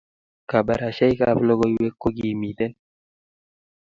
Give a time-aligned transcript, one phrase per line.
[0.49, 2.73] Kabarashaik ab lokoiwek ko kimiten